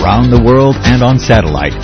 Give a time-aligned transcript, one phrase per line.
[0.00, 1.74] around the world and on satellite.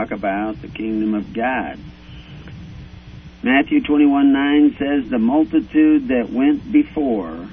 [0.00, 1.78] Talk about the kingdom of God.
[3.42, 7.48] Matthew 21 9 says, The multitude that went before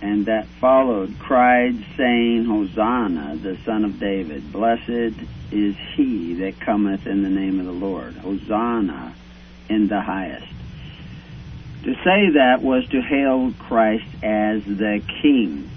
[0.00, 4.52] and that followed cried, saying, Hosanna, the Son of David.
[4.52, 5.14] Blessed
[5.50, 8.14] is he that cometh in the name of the Lord.
[8.14, 9.14] Hosanna
[9.68, 10.46] in the highest.
[11.84, 15.68] To say that was to hail Christ as the King.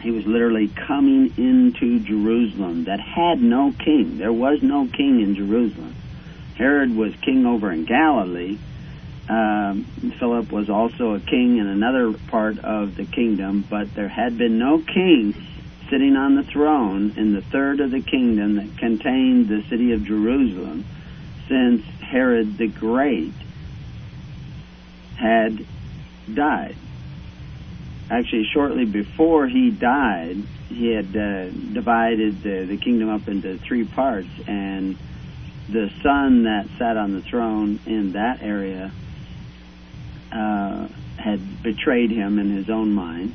[0.00, 4.18] He was literally coming into Jerusalem that had no king.
[4.18, 5.94] There was no king in Jerusalem.
[6.56, 8.58] Herod was king over in Galilee.
[9.28, 9.84] Um,
[10.18, 14.58] Philip was also a king in another part of the kingdom, but there had been
[14.58, 15.34] no king
[15.90, 20.04] sitting on the throne in the third of the kingdom that contained the city of
[20.04, 20.84] Jerusalem
[21.48, 23.32] since Herod the Great
[25.16, 25.66] had
[26.32, 26.76] died
[28.10, 30.36] actually shortly before he died,
[30.68, 34.96] he had uh, divided the, the kingdom up into three parts, and
[35.68, 38.92] the son that sat on the throne in that area
[40.32, 43.34] uh, had betrayed him in his own mind,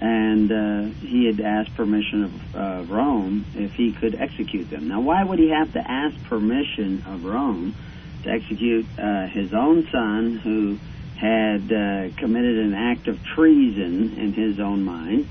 [0.00, 4.88] and uh, he had asked permission of Rome if he could execute them.
[4.88, 7.74] Now, why would he have to ask permission of Rome
[8.22, 10.78] to execute uh, his own son, who
[11.20, 15.28] had uh, committed an act of treason in his own mind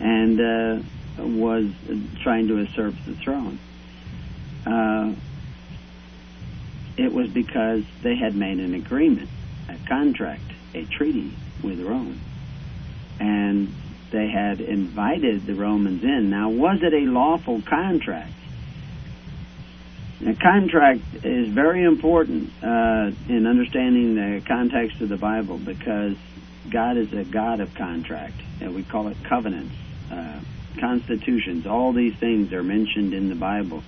[0.00, 0.82] and uh,
[1.22, 1.66] was
[2.22, 3.58] trying to usurp the throne.
[4.66, 5.14] Uh,
[6.96, 9.28] it was because they had made an agreement,
[9.68, 10.42] a contract,
[10.74, 12.20] a treaty with Rome.
[13.18, 13.74] And
[14.10, 16.30] they had invited the Romans in.
[16.30, 18.32] Now, was it a lawful contract?
[20.24, 26.16] A contract is very important uh, in understanding the context of the Bible because
[26.70, 29.74] God is a God of contract, and we call it covenants,
[30.12, 30.38] uh,
[30.78, 31.66] constitutions.
[31.66, 33.82] All these things are mentioned in the Bible.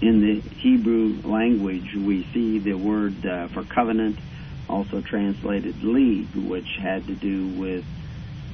[0.00, 4.18] In the Hebrew language, we see the word uh, for covenant
[4.70, 7.84] also translated league, which had to do with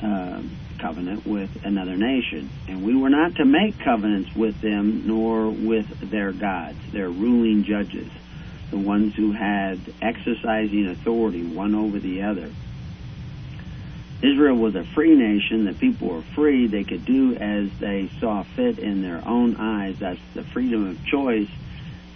[0.02, 0.42] uh,
[0.78, 2.50] covenant with another nation.
[2.66, 7.64] And we were not to make covenants with them nor with their gods, their ruling
[7.64, 8.10] judges,
[8.70, 12.50] the ones who had exercising authority one over the other.
[14.20, 15.64] Israel was a free nation.
[15.64, 16.66] The people were free.
[16.66, 19.98] They could do as they saw fit in their own eyes.
[20.00, 21.48] That's the freedom of choice.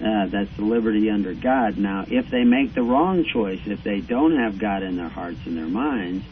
[0.04, 1.78] Uh, that's the liberty under God.
[1.78, 5.38] Now, if they make the wrong choice, if they don't have God in their hearts
[5.46, 6.24] and their minds,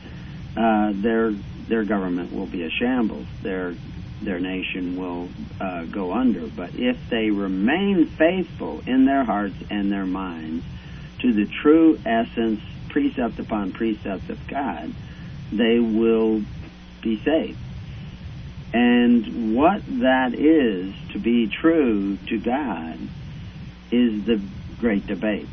[0.56, 1.32] uh, their
[1.68, 3.26] their government will be a shambles.
[3.42, 3.74] Their
[4.22, 6.46] their nation will uh, go under.
[6.46, 10.64] But if they remain faithful in their hearts and their minds
[11.20, 12.60] to the true essence,
[12.90, 14.92] precept upon precept of God,
[15.52, 16.42] they will
[17.00, 17.58] be saved.
[18.72, 22.98] And what that is to be true to God
[23.90, 24.40] is the
[24.78, 25.48] great debate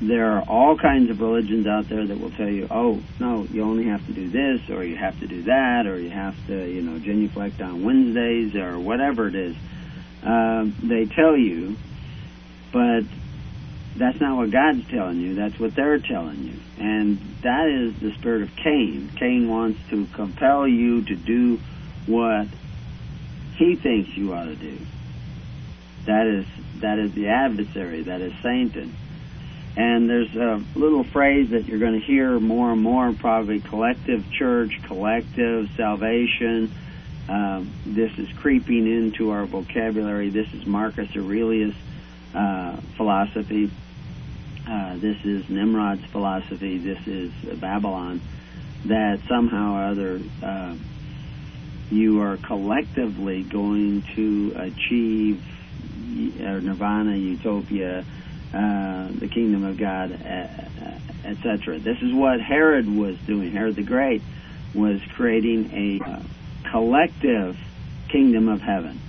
[0.00, 3.62] there are all kinds of religions out there that will tell you, oh, no, you
[3.62, 6.66] only have to do this, or you have to do that, or you have to,
[6.66, 9.56] you know, genuflect on Wednesdays, or whatever it is.
[10.24, 11.76] Uh, they tell you,
[12.72, 13.02] but
[13.96, 15.34] that's not what God's telling you.
[15.34, 16.60] That's what they're telling you.
[16.78, 19.10] And that is the spirit of Cain.
[19.16, 21.60] Cain wants to compel you to do
[22.06, 22.46] what
[23.56, 24.78] he thinks you ought to do.
[26.06, 26.46] That is
[26.80, 28.04] that is the adversary.
[28.04, 28.96] That is Satan.
[29.76, 34.30] And there's a little phrase that you're going to hear more and more, probably collective
[34.32, 36.72] church, collective salvation.
[37.28, 40.30] Um, this is creeping into our vocabulary.
[40.30, 41.74] This is Marcus Aurelius'
[42.34, 43.70] uh, philosophy.
[44.68, 46.78] Uh, this is Nimrod's philosophy.
[46.78, 48.20] This is Babylon.
[48.86, 50.74] That somehow or other uh,
[51.90, 55.42] you are collectively going to achieve
[56.40, 58.04] uh, nirvana, utopia,
[58.52, 60.48] uh, the kingdom of God, uh,
[61.24, 61.78] etc.
[61.78, 64.22] This is what Herod was doing, Herod the Great,
[64.74, 66.22] was creating a uh,
[66.70, 67.56] collective
[68.08, 69.00] kingdom of heaven.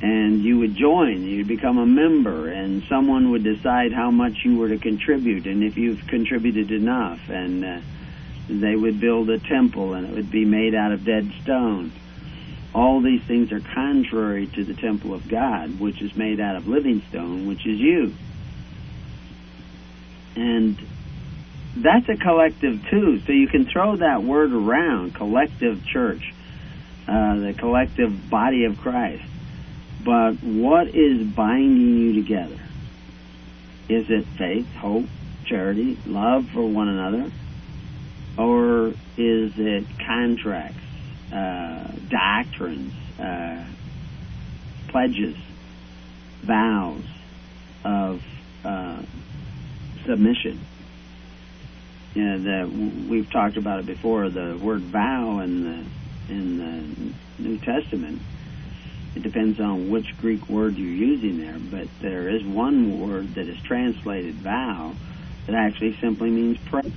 [0.00, 4.58] And you would join, you'd become a member, and someone would decide how much you
[4.58, 7.80] were to contribute, and if you've contributed enough, and uh,
[8.48, 11.92] they would build a temple, and it would be made out of dead stone.
[12.74, 16.68] All these things are contrary to the temple of God, which is made out of
[16.68, 18.14] living stone, which is you.
[20.38, 20.78] And
[21.76, 23.20] that's a collective too.
[23.26, 26.32] So you can throw that word around, collective church,
[27.08, 29.24] uh, the collective body of Christ.
[30.04, 32.60] But what is binding you together?
[33.88, 35.06] Is it faith, hope,
[35.44, 37.32] charity, love for one another?
[38.36, 40.78] Or is it contracts,
[41.32, 43.64] uh, doctrines, uh,
[44.88, 45.36] pledges,
[46.42, 47.02] vows
[47.84, 48.22] of
[48.64, 49.02] uh,
[50.08, 50.58] submission?
[52.14, 52.66] Know, the, uh,
[53.08, 54.28] we've talked about it before.
[54.28, 55.84] The word vow in the
[56.32, 58.20] in the New Testament.
[59.14, 63.48] It depends on which Greek word you're using there, but there is one word that
[63.48, 64.94] is translated vow
[65.46, 66.92] that actually simply means pray.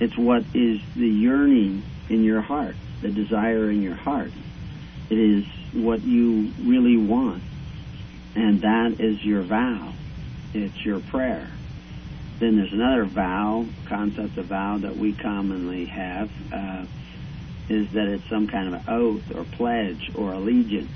[0.00, 4.32] It's what is the yearning in your heart, the desire in your heart.
[5.10, 7.42] It is what you really want,
[8.34, 9.92] and that is your vow.
[10.52, 11.48] It's your prayer.
[12.44, 16.84] Then there's another vow, concept of vow that we commonly have, uh,
[17.70, 20.92] is that it's some kind of an oath or pledge or allegiance.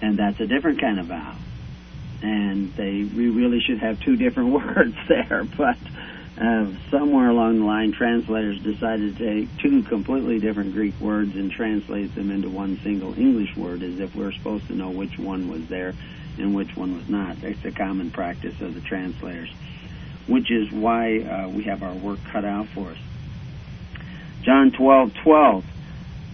[0.00, 1.34] And that's a different kind of vow.
[2.22, 5.78] And they we really should have two different words there, but
[6.40, 11.50] uh, somewhere along the line, translators decided to take two completely different Greek words and
[11.50, 15.48] translate them into one single English word, as if we're supposed to know which one
[15.48, 15.96] was there
[16.38, 17.40] and which one was not.
[17.40, 19.50] That's a common practice of the translators,
[20.26, 22.98] which is why uh, we have our work cut out for us.
[24.42, 25.64] John 12, 12.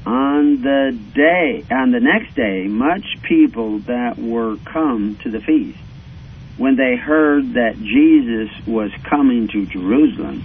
[0.05, 5.79] On the day, on the next day, much people that were come to the feast,
[6.57, 10.45] when they heard that Jesus was coming to Jerusalem,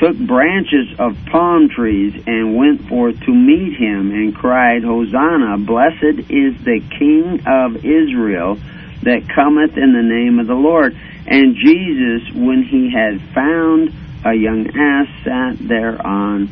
[0.00, 6.30] took branches of palm trees and went forth to meet him and cried, Hosanna, blessed
[6.30, 8.58] is the King of Israel
[9.02, 10.96] that cometh in the name of the Lord.
[11.26, 13.92] And Jesus, when he had found
[14.24, 16.48] a young ass, sat thereon,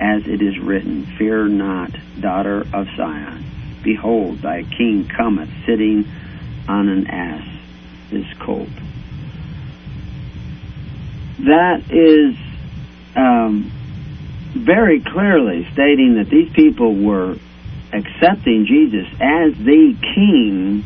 [0.00, 1.90] as it is written, Fear not,
[2.20, 3.44] daughter of Zion.
[3.82, 6.06] Behold, thy king cometh, sitting
[6.68, 7.46] on an ass,
[8.10, 8.68] his colt.
[11.38, 12.36] That is
[13.16, 13.72] um,
[14.54, 17.36] very clearly stating that these people were
[17.92, 20.84] accepting Jesus as the king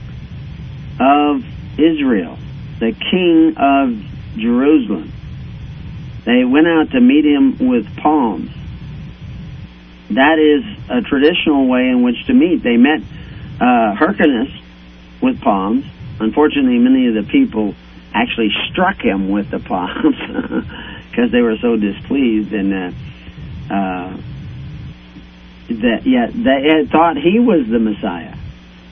[1.01, 1.45] of
[1.79, 2.39] Israel,
[2.79, 3.97] the king of
[4.37, 5.13] Jerusalem.
[6.25, 8.51] They went out to meet him with palms.
[10.11, 12.63] That is a traditional way in which to meet.
[12.63, 13.01] They met
[13.61, 14.51] uh, Hyrcanus
[15.23, 15.85] with palms.
[16.19, 17.75] Unfortunately, many of the people
[18.13, 20.17] actually struck him with the palms
[21.11, 24.17] because they were so displeased and uh, uh,
[25.69, 28.37] that yet they thought he was the Messiah,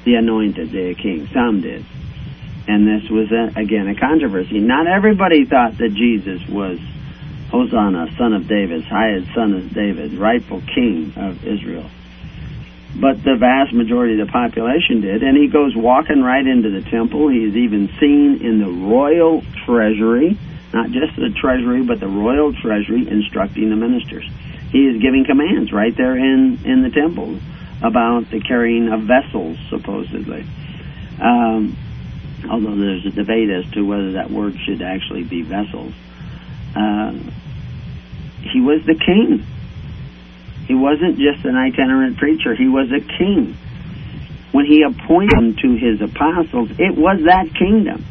[0.05, 1.29] the anointed, the king.
[1.33, 1.85] Some did,
[2.67, 4.61] and this was a, again a controversy.
[4.61, 6.79] Not everybody thought that Jesus was
[7.51, 11.89] Hosanna, son of David, highest son of David, rightful king of Israel.
[13.01, 16.83] But the vast majority of the population did, and he goes walking right into the
[16.91, 17.29] temple.
[17.29, 20.39] He is even seen in the royal treasury,
[20.73, 24.29] not just the treasury, but the royal treasury, instructing the ministers.
[24.71, 27.39] He is giving commands right there in, in the temple
[27.83, 30.47] about the carrying of vessels, supposedly.
[31.21, 31.77] Um,
[32.51, 35.93] although there's a debate as to whether that word should actually be vessels.
[36.77, 37.13] Uh,
[38.43, 39.47] he was the king.
[40.67, 43.57] He wasn't just an itinerant preacher, he was a king.
[44.53, 48.05] When he appointed them to his apostles, it was that kingdom.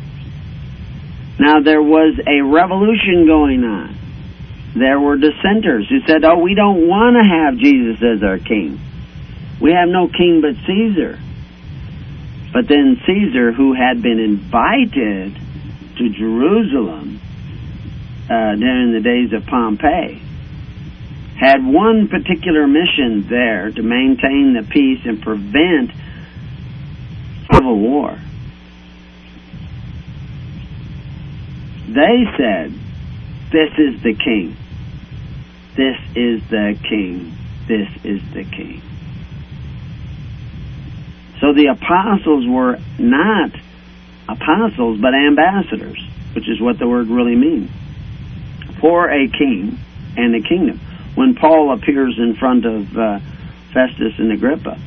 [1.40, 3.96] Now, there was a revolution going on.
[4.76, 8.80] There were dissenters who said, Oh, we don't want to have Jesus as our king.
[9.62, 11.20] We have no king but Caesar.
[12.54, 15.36] But then Caesar, who had been invited
[15.98, 17.20] to Jerusalem
[18.30, 20.22] uh, during the days of Pompey,
[21.40, 25.92] had one particular mission there to maintain the peace and prevent
[27.52, 28.18] civil war.
[31.88, 32.74] They said,
[33.52, 34.56] This is the king.
[35.76, 37.38] This is the king.
[37.68, 38.82] This is the king.
[41.40, 43.52] So the apostles were not
[44.28, 46.04] apostles, but ambassadors,
[46.34, 47.70] which is what the word really means.
[48.82, 49.80] For a king
[50.18, 50.80] and a kingdom.
[51.16, 53.20] when Paul appears in front of uh,
[53.74, 54.78] Festus and Agrippa.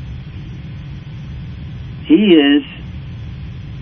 [2.05, 2.65] He is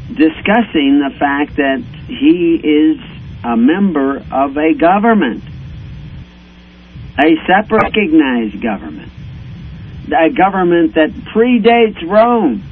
[0.08, 2.98] discussing the fact that he is
[3.44, 5.44] a member of a government,
[7.18, 9.12] a separate recognized government,
[10.06, 12.64] a government that predates Rome.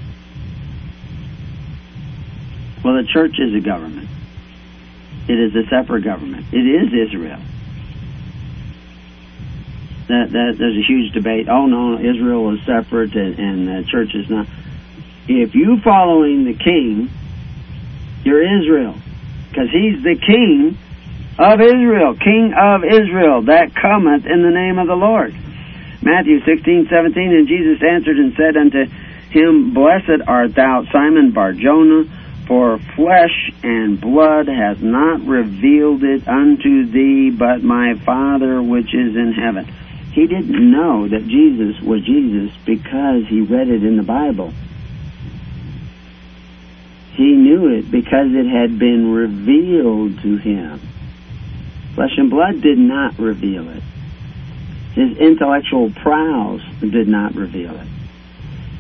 [2.83, 4.09] Well, the church is a government.
[5.29, 6.47] It is a separate government.
[6.53, 7.41] It is Israel.
[10.09, 11.49] That, that there's a huge debate.
[11.49, 14.47] Oh no, Israel is separate and, and the church is not.
[15.27, 17.11] If you following the king,
[18.27, 18.95] you're Israel,
[19.49, 20.77] because he's the king
[21.39, 25.35] of Israel, King of Israel, that cometh in the name of the Lord.
[26.03, 28.87] Matthew 16, 17, and Jesus answered and said unto
[29.31, 32.05] him, Blessed art thou, Simon Barjona,
[32.47, 39.17] for flesh and blood has not revealed it unto thee, but my Father which is
[39.17, 39.67] in heaven.
[40.13, 44.53] He didn't know that Jesus was Jesus because he read it in the Bible.
[47.17, 50.81] He knew it because it had been revealed to him.
[51.95, 53.83] Flesh and blood did not reveal it.
[54.93, 57.89] His intellectual prowess did not reveal it.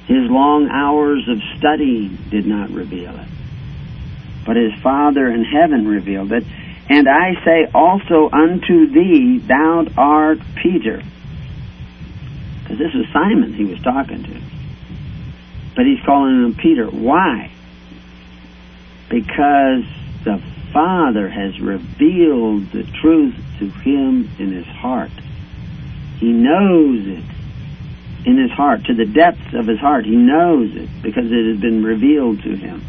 [0.06, 3.28] His long hours of study did not reveal it.
[4.44, 6.44] But his Father in heaven revealed it.
[6.90, 11.02] And I say also unto thee, thou art Peter.
[12.62, 14.40] Because this is Simon he was talking to.
[15.74, 16.86] But he's calling him Peter.
[16.86, 17.50] Why?
[19.08, 19.84] Because
[20.25, 25.10] the Father has revealed the truth to him in his heart.
[26.18, 27.25] He knows it
[28.26, 30.04] in his heart, to the depths of his heart.
[30.04, 32.84] He knows it because it has been revealed to him.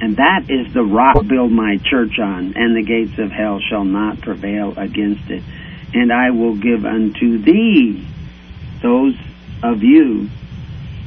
[0.00, 3.60] And that is the rock I build my church on, and the gates of hell
[3.60, 5.42] shall not prevail against it.
[5.92, 8.06] And I will give unto thee
[8.80, 9.14] those
[9.62, 10.28] of you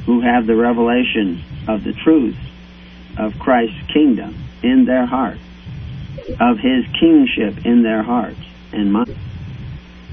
[0.04, 2.36] who have the revelation of the truth
[3.18, 5.38] of Christ's kingdom in their heart,
[6.40, 8.40] of his kingship in their hearts
[8.72, 9.16] and mind.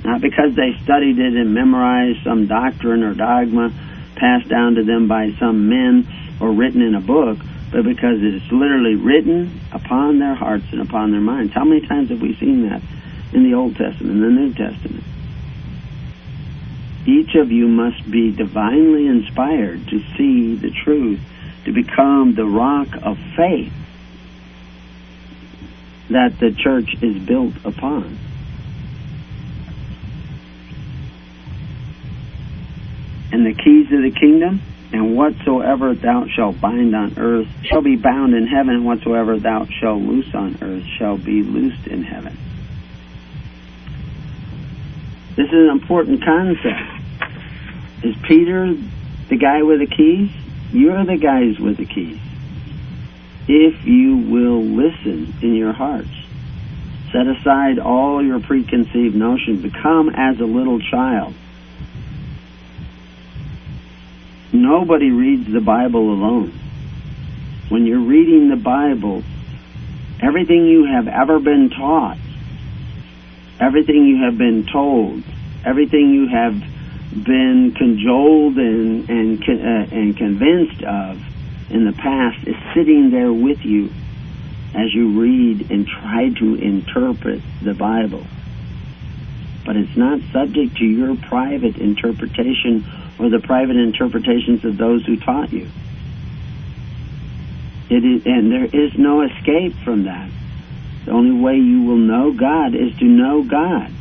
[0.04, 3.74] Not because they studied it and memorized some doctrine or dogma
[4.16, 6.08] passed down to them by some men
[6.40, 7.38] or written in a book,
[7.72, 11.54] but because it is literally written upon their hearts and upon their minds.
[11.54, 12.82] How many times have we seen that
[13.34, 15.04] in the Old Testament, in the New Testament?
[17.06, 21.20] Each of you must be divinely inspired to see the truth,
[21.66, 23.74] to become the rock of faith
[26.10, 28.18] that the church is built upon.
[33.32, 37.96] And the keys of the kingdom, and whatsoever thou shalt bind on earth shall be
[37.96, 42.38] bound in heaven, and whatsoever thou shalt loose on earth shall be loosed in heaven.
[45.36, 46.80] This is an important concept.
[48.04, 48.76] Is Peter
[49.30, 50.30] the guy with the keys?
[50.74, 52.20] You're the guys with the keys.
[53.48, 56.10] If you will listen in your hearts,
[57.12, 61.36] set aside all your preconceived notions, become as a little child.
[64.52, 66.60] Nobody reads the Bible alone.
[67.70, 69.24] When you're reading the Bible,
[70.22, 72.18] everything you have ever been taught,
[73.60, 75.22] everything you have been told,
[75.64, 76.64] everything you have
[77.14, 81.22] been cajoled and and uh, and convinced of
[81.70, 83.92] in the past is sitting there with you
[84.74, 88.26] as you read and try to interpret the Bible.
[89.66, 92.86] But it's not subject to your private interpretation
[93.20, 95.70] or the private interpretations of those who taught you.
[97.90, 100.30] It is, and there is no escape from that.
[101.06, 103.92] The only way you will know God is to know God.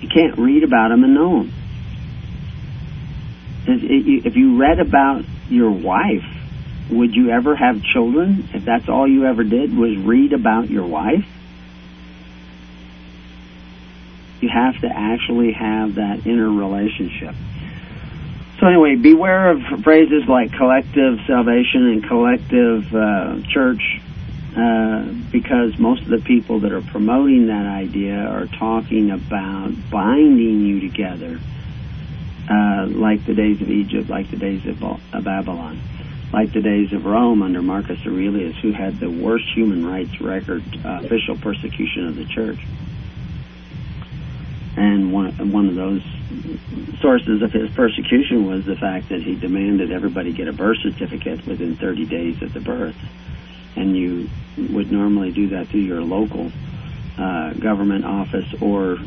[0.00, 1.52] You can't read about them and know them.
[3.66, 6.24] If you read about your wife,
[6.90, 10.86] would you ever have children if that's all you ever did was read about your
[10.86, 11.26] wife?
[14.40, 17.34] You have to actually have that inner relationship.
[18.60, 24.00] So anyway, beware of phrases like collective salvation and collective uh, church,
[24.56, 30.60] uh, because most of the people that are promoting that idea are talking about binding
[30.60, 31.38] you together,
[32.48, 35.80] uh, like the days of Egypt, like the days of, of Babylon,
[36.32, 40.62] like the days of Rome under Marcus Aurelius, who had the worst human rights record,
[40.84, 42.60] uh, official persecution of the church.
[44.76, 46.02] And one one of those
[47.00, 51.46] sources of his persecution was the fact that he demanded everybody get a birth certificate
[51.46, 52.96] within 30 days of the birth,
[53.78, 56.50] and you would normally do that through your local
[57.16, 58.98] uh, government office or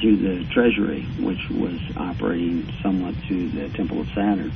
[0.00, 4.52] through the Treasury, which was operating somewhat through the Temple of Saturn.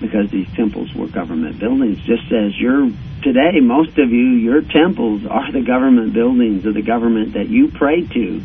[0.00, 2.90] Because these temples were government buildings, just as your
[3.22, 7.70] today, most of you, your temples are the government buildings of the government that you
[7.70, 8.42] pray to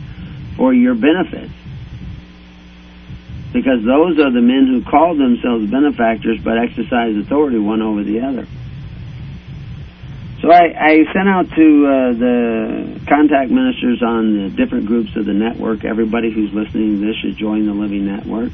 [0.57, 1.53] for your benefits.
[3.55, 8.19] Because those are the men who call themselves benefactors but exercise authority one over the
[8.19, 8.45] other.
[10.41, 15.25] So I, I sent out to uh, the contact ministers on the different groups of
[15.25, 15.85] the network.
[15.85, 18.51] Everybody who's listening to this should join the Living Network.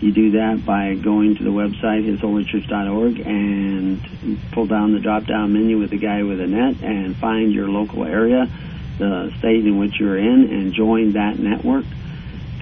[0.00, 5.78] You do that by going to the website, hisholytruth.org, and pull down the drop-down menu
[5.78, 8.48] with the guy with a net and find your local area,
[8.96, 11.84] the state in which you're in, and join that network.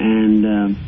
[0.01, 0.79] And uh,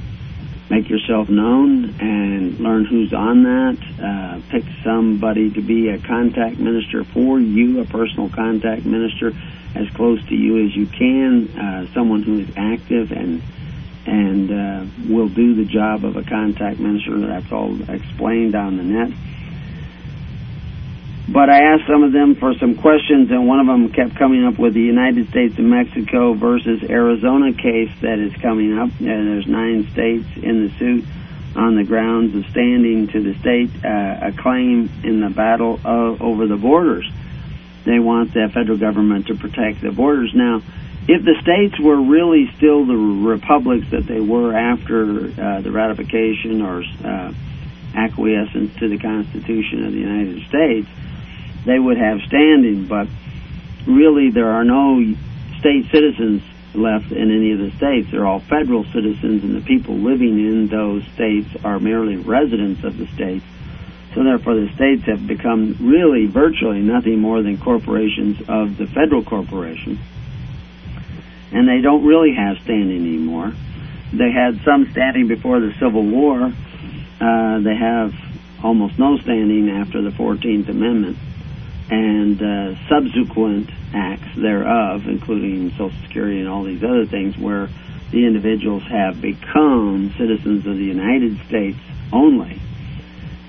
[0.71, 3.79] make yourself known and learn who's on that.
[4.00, 9.35] Uh, pick somebody to be a contact minister for you, a personal contact minister,
[9.75, 11.49] as close to you as you can.
[11.59, 13.43] Uh, someone who is active and
[14.07, 17.19] and uh, will do the job of a contact minister.
[17.19, 19.12] That's all explained on the net.
[21.32, 24.44] But I asked some of them for some questions, and one of them kept coming
[24.44, 28.90] up with the United States and Mexico versus Arizona case that is coming up.
[28.99, 31.04] And there's nine states in the suit
[31.54, 36.20] on the grounds of standing to the state uh, a claim in the battle of,
[36.20, 37.08] over the borders.
[37.84, 40.32] They want the federal government to protect the borders.
[40.34, 40.62] Now,
[41.06, 46.60] if the states were really still the republics that they were after uh, the ratification
[46.60, 47.32] or uh,
[47.94, 50.88] acquiescence to the Constitution of the United States,
[51.64, 52.87] they would have standing.
[52.87, 53.09] But
[53.87, 55.00] really, there are no
[55.59, 56.43] state citizens
[56.75, 58.11] left in any of the states.
[58.11, 62.97] They're all federal citizens, and the people living in those states are merely residents of
[62.97, 63.45] the states.
[64.14, 69.23] So therefore, the states have become really virtually nothing more than corporations of the federal
[69.23, 70.00] corporation
[71.52, 73.52] and they don't really have standing anymore.
[74.12, 76.52] They had some standing before the Civil War.
[77.21, 78.15] Uh, they have
[78.63, 81.17] almost no standing after the 14th Amendment
[81.91, 87.69] and uh, subsequent acts thereof, including Social Security and all these other things, where
[88.11, 91.79] the individuals have become citizens of the United States
[92.13, 92.61] only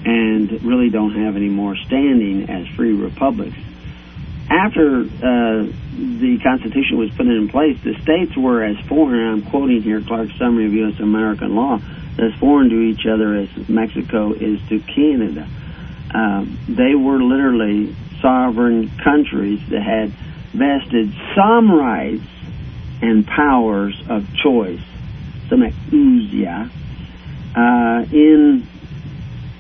[0.04, 3.58] and really don't have any more standing as free republics
[4.52, 5.64] after uh,
[5.96, 10.38] the Constitution was put in place, the states were as foreign, I'm quoting here Clark's
[10.38, 11.00] Summary of U.S.
[11.00, 11.80] American Law,
[12.20, 15.48] as foreign to each other as Mexico is to Canada.
[16.14, 20.12] Um, they were literally sovereign countries that had
[20.54, 22.24] vested some rights
[23.02, 24.82] and powers of choice,
[25.50, 26.70] some exousia,
[27.56, 28.68] uh, in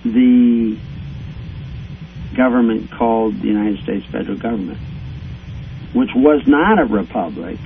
[0.06, 0.78] the
[2.36, 4.80] government called the United States federal government,
[5.94, 7.58] which was not a republic,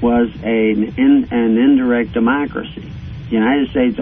[0.00, 0.94] was an,
[1.30, 2.90] an indirect democracy.
[3.28, 3.98] The United States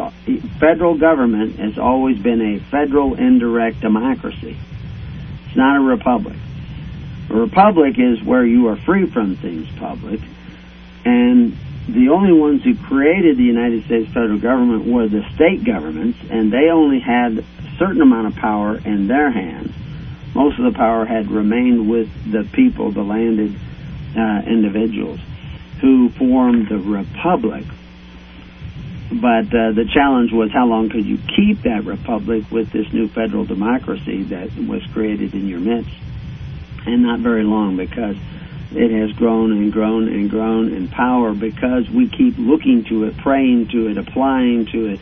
[0.59, 4.57] federal government has always been a federal indirect democracy.
[5.51, 6.37] It's not a republic.
[7.29, 10.21] A republic is where you are free from things public,
[11.05, 11.59] and
[11.89, 16.53] the only ones who created the United States federal government were the state governments, and
[16.53, 17.45] they only had a
[17.81, 19.75] certain amount of power in their hands.
[20.37, 23.53] Most of the power had remained with the people, the landed
[24.17, 25.19] uh, individuals,
[25.81, 27.65] who formed the republic.
[29.11, 33.09] But uh, the challenge was how long could you keep that republic with this new
[33.09, 35.91] federal democracy that was created in your midst?
[36.87, 38.17] And not very long because
[38.73, 43.17] it has grown and grown and grown in power because we keep looking to it,
[43.19, 45.01] praying to it, applying to it.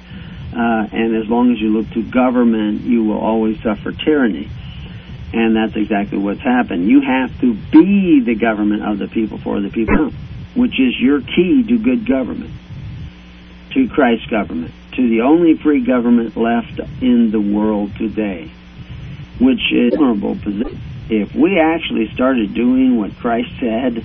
[0.56, 4.48] Uh, and as long as you look to government, you will always suffer tyranny.
[5.34, 6.88] And that's exactly what's happened.
[6.88, 10.10] You have to be the government of the people for the people,
[10.54, 12.54] which is your key to good government,
[13.72, 18.50] to Christ's government, to the only free government left in the world today,
[19.38, 24.04] which is a vulnerable position if we actually started doing what Christ said,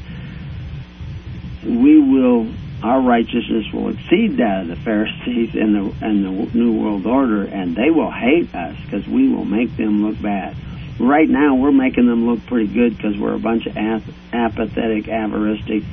[1.63, 2.47] we will
[2.81, 7.43] our righteousness will exceed that of the Pharisees and the and the New World Order,
[7.45, 10.55] and they will hate us because we will make them look bad.
[10.99, 15.83] Right now, we're making them look pretty good because we're a bunch of apathetic, avaristic,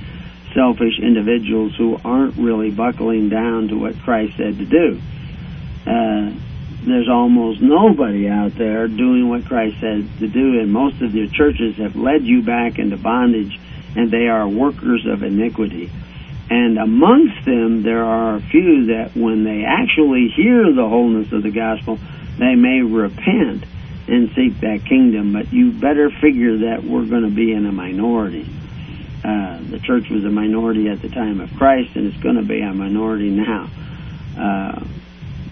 [0.54, 5.00] selfish individuals who aren't really buckling down to what Christ said to do.
[5.86, 6.32] Uh,
[6.82, 11.26] there's almost nobody out there doing what Christ said to do, and most of their
[11.26, 13.58] churches have led you back into bondage,
[13.96, 15.90] and they are workers of iniquity.
[16.48, 21.42] And amongst them, there are a few that when they actually hear the wholeness of
[21.42, 21.98] the gospel,
[22.38, 23.64] they may repent
[24.08, 25.32] and seek that kingdom.
[25.32, 28.48] But you better figure that we're going to be in a minority.
[29.22, 32.42] Uh, the church was a minority at the time of Christ, and it's going to
[32.42, 33.70] be a minority now.
[34.38, 34.84] Uh,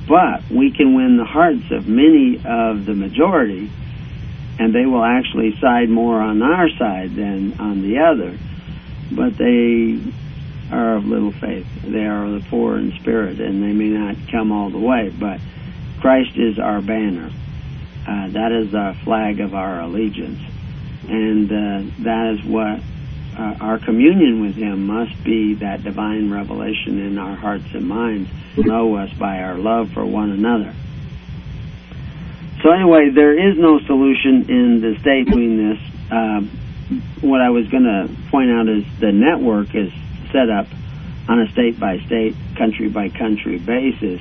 [0.08, 3.70] but we can win the hearts of many of the majority,
[4.58, 8.38] and they will actually side more on our side than on the other.
[9.12, 10.00] But they
[10.70, 11.66] are of little faith.
[11.82, 15.10] They are the poor in spirit, and they may not come all the way.
[15.10, 15.40] But
[16.00, 17.30] Christ is our banner.
[18.06, 20.40] Uh, that is the flag of our allegiance,
[21.06, 22.80] and uh, that is what
[23.38, 28.28] uh, our communion with Him must be that divine revelation in our hearts and minds,
[28.56, 30.74] know us by our love for one another.
[32.62, 35.78] So anyway, there is no solution in the state doing this.
[36.10, 36.40] Uh,
[37.20, 39.92] what I was going to point out is the network is
[40.32, 40.66] set up
[41.28, 44.20] on a state by state, country by country basis.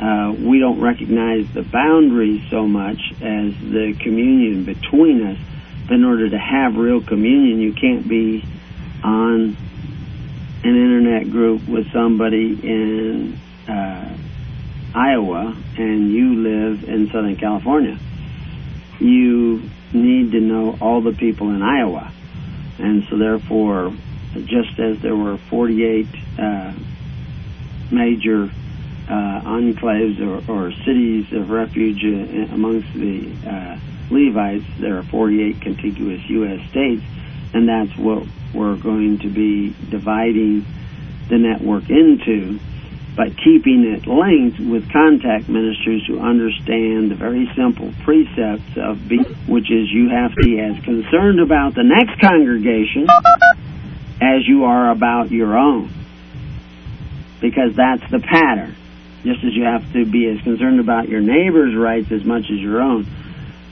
[0.00, 5.38] Uh, we don't recognize the boundaries so much as the communion between us
[5.90, 8.44] in order to have real communion, you can't be
[9.02, 9.56] on
[10.64, 14.16] an internet group with somebody in uh,
[14.94, 17.98] Iowa and you live in Southern California.
[18.98, 22.12] You need to know all the people in Iowa.
[22.78, 23.92] And so, therefore,
[24.44, 26.06] just as there were 48
[26.38, 26.72] uh,
[27.90, 28.50] major
[29.08, 33.78] uh, enclaves or, or, cities of refuge uh, amongst the uh,
[34.10, 36.68] Levites, there are 48 contiguous U.S.
[36.70, 37.02] states,
[37.52, 40.66] and that's what we're going to be dividing
[41.28, 42.58] the network into,
[43.16, 49.24] but keeping it linked with contact ministers who understand the very simple precepts of being,
[49.46, 53.06] which is you have to be as concerned about the next congregation
[54.20, 55.92] as you are about your own.
[57.40, 58.74] Because that's the pattern.
[59.24, 62.58] Just as you have to be as concerned about your neighbor's rights as much as
[62.58, 63.04] your own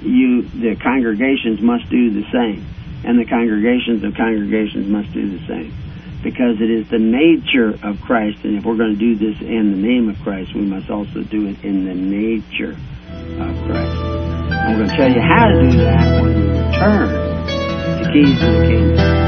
[0.03, 2.67] you the congregations must do the same,
[3.05, 5.75] and the congregations of congregations must do the same,
[6.23, 8.45] because it is the nature of Christ.
[8.45, 11.23] And if we're going to do this in the name of Christ, we must also
[11.23, 13.97] do it in the nature of Christ.
[14.53, 17.09] I'm going to tell you how to do that when we return
[18.03, 19.26] to Keys to the Kingdom.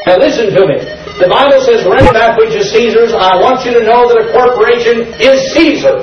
[0.07, 0.79] Now listen to me.
[1.17, 3.17] The Bible says, render that which is Caesar's.
[3.17, 5.97] I want you to know that a corporation is Caesar.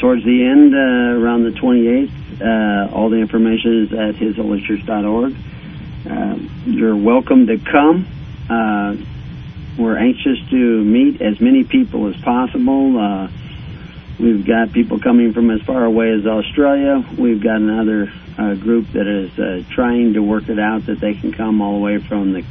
[0.00, 5.36] towards the end, uh, around the 28th, uh, all the information is at hisholychurch.org.
[6.08, 8.08] Uh, you're welcome to come.
[9.78, 13.28] we're anxious to meet as many people as possible.
[14.18, 17.04] We've got people coming from as far away as Australia.
[17.18, 21.14] We've got another uh, group that is uh, trying to work it out that they
[21.14, 22.44] can come all the way from the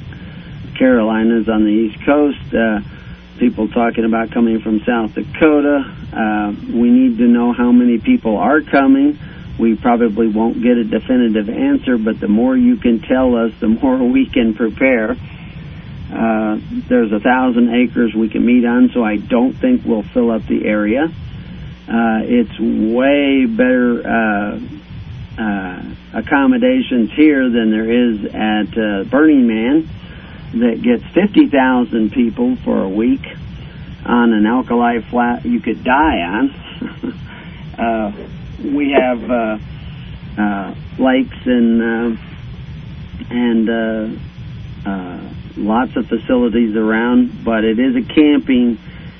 [0.77, 2.53] Carolinas on the East Coast.
[2.53, 2.81] Uh,
[3.39, 5.95] people talking about coming from South Dakota.
[6.11, 9.17] Uh, we need to know how many people are coming.
[9.57, 13.67] We probably won't get a definitive answer, but the more you can tell us, the
[13.67, 15.11] more we can prepare.
[16.13, 20.31] Uh, there's a thousand acres we can meet on, so I don't think we'll fill
[20.31, 21.11] up the area.
[21.87, 24.57] Uh, it's way better
[25.37, 29.89] uh, accommodations here than there is at uh, Burning Man
[30.53, 33.25] that gets 50,000 people for a week
[34.05, 36.49] on an alkali flat you could die on.
[37.77, 38.11] uh,
[38.63, 39.57] we have uh,
[40.37, 42.21] uh, lakes and uh,
[43.29, 48.79] and uh, uh, lots of facilities around, but it is a camping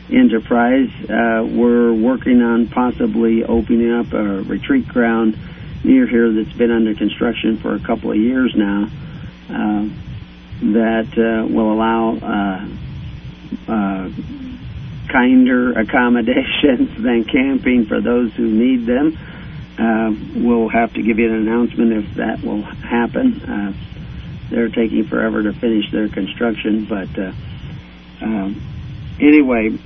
[0.09, 0.89] enterprise.
[1.03, 5.37] Uh, we're working on possibly opening up a retreat ground
[5.83, 8.89] near here that's been under construction for a couple of years now
[9.49, 9.87] uh,
[10.61, 12.67] that uh, will allow uh,
[13.71, 14.09] uh,
[15.11, 19.17] kinder accommodations than camping for those who need them.
[19.77, 23.41] Uh, we'll have to give you an announcement if that will happen.
[23.43, 23.73] Uh,
[24.49, 27.31] they're taking forever to finish their construction, but uh,
[28.21, 29.77] um, anyway,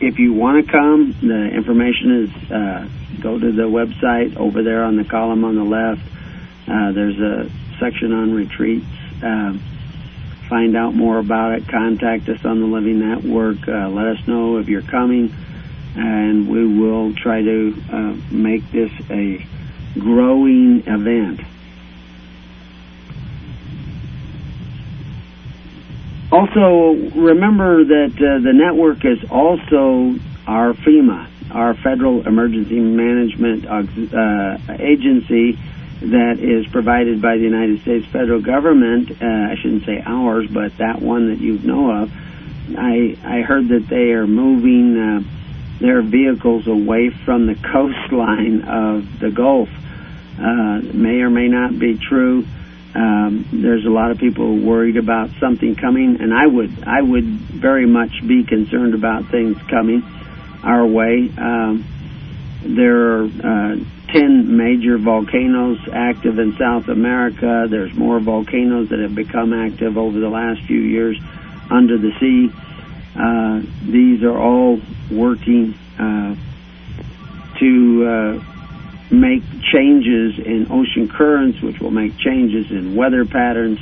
[0.00, 2.50] if you want to come, the information is
[3.20, 6.02] go to the website over there on the column on the left.
[6.68, 8.86] Uh, there's a section on retreats.
[9.22, 9.56] Uh,
[10.48, 11.68] find out more about it.
[11.68, 13.66] Contact us on the Living Network.
[13.68, 15.34] Uh, let us know if you're coming,
[15.96, 19.44] and we will try to uh, make this a
[19.98, 21.40] growing event.
[26.32, 34.58] Also, remember that uh, the network is also our FEMA, our Federal Emergency Management uh,
[34.78, 35.58] Agency
[36.02, 39.10] that is provided by the United States federal government.
[39.10, 42.12] Uh, I shouldn't say ours, but that one that you know of.
[42.76, 45.22] I I heard that they are moving uh,
[45.80, 49.70] their vehicles away from the coastline of the Gulf.
[50.38, 52.46] Uh, may or may not be true.
[52.94, 57.24] Um, there's a lot of people worried about something coming, and I would I would
[57.24, 60.02] very much be concerned about things coming
[60.66, 61.30] our way.
[61.38, 61.84] Um,
[62.62, 63.76] there are uh,
[64.12, 67.66] ten major volcanoes active in South America.
[67.70, 71.18] There's more volcanoes that have become active over the last few years
[71.70, 72.50] under the sea.
[73.18, 76.34] Uh, these are all working uh,
[77.58, 78.44] to uh,
[79.10, 83.78] make changes in ocean currents, which will make changes in weather patterns,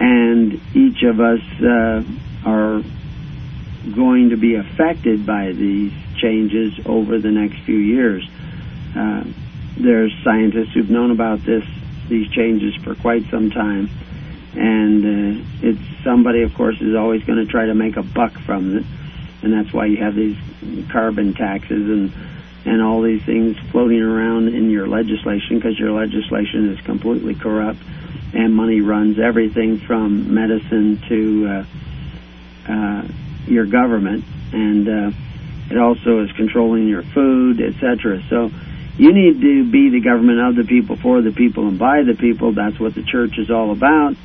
[0.00, 2.02] and each of us uh,
[2.44, 2.82] are
[3.94, 8.28] going to be affected by these changes over the next few years.
[8.94, 9.24] Uh,
[9.76, 11.64] there's scientists who've known about this,
[12.08, 13.90] these changes for quite some time,
[14.54, 18.32] and uh, it's somebody, of course, is always going to try to make a buck
[18.32, 18.84] from it,
[19.42, 20.36] and that's why you have these
[20.90, 22.12] carbon taxes and
[22.64, 27.78] and all these things floating around in your legislation because your legislation is completely corrupt
[28.34, 33.08] and money runs everything from medicine to uh, uh,
[33.46, 35.10] your government and uh,
[35.70, 38.22] it also is controlling your food, etc.
[38.28, 38.50] So
[38.98, 42.14] you need to be the government of the people, for the people, and by the
[42.14, 42.52] people.
[42.52, 44.16] That's what the church is all about.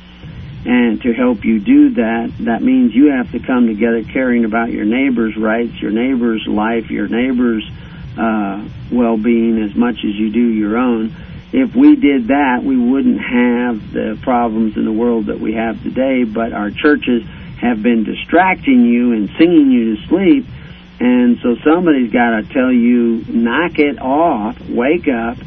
[0.64, 4.70] And to help you do that, that means you have to come together caring about
[4.70, 7.68] your neighbor's rights, your neighbor's life, your neighbor's
[8.16, 11.14] uh, well-being as much as you do your own.
[11.52, 15.82] If we did that, we wouldn't have the problems in the world that we have
[15.82, 17.24] today, but our churches
[17.60, 20.46] have been distracting you and singing you to sleep
[21.00, 25.38] and so somebody's got to tell you, knock it off, wake up,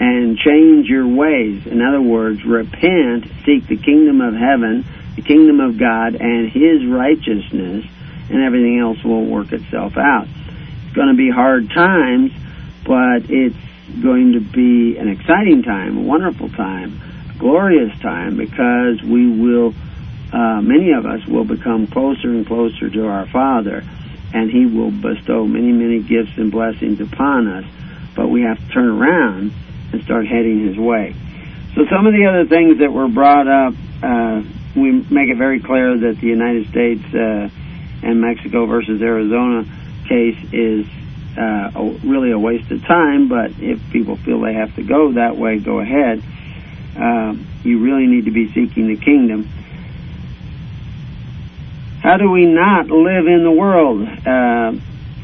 [0.00, 1.66] and change your ways.
[1.66, 4.84] In other words, repent, seek the kingdom of heaven,
[5.16, 7.84] the kingdom of God, and His righteousness,
[8.30, 10.26] and everything else will work itself out.
[10.86, 12.32] It's going to be hard times,
[12.84, 13.56] but it's
[14.02, 17.00] going to be an exciting time, a wonderful time,
[17.34, 19.74] a glorious time, because we will,
[20.32, 23.84] uh, many of us will become closer and closer to our Father
[24.32, 27.64] and He will bestow many, many gifts and blessings upon us.
[28.14, 29.52] But we have to turn around
[29.92, 31.14] and start heading His way.
[31.74, 34.42] So some of the other things that were brought up, uh,
[34.76, 37.48] we make it very clear that the United States uh,
[38.02, 39.64] and Mexico versus Arizona
[40.08, 40.86] case is
[41.38, 43.28] uh, a, really a waste of time.
[43.28, 46.22] But if people feel they have to go that way, go ahead.
[46.96, 49.48] Uh, you really need to be seeking the kingdom
[52.02, 54.02] how do we not live in the world?
[54.02, 54.72] Uh,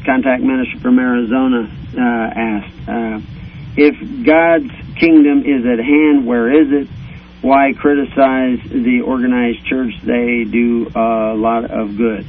[0.05, 2.87] contact minister from Arizona uh, asked.
[2.87, 3.19] Uh,
[3.75, 6.87] if God's kingdom is at hand, where is it?
[7.41, 9.93] Why criticize the organized church?
[10.03, 12.25] They do a lot of good.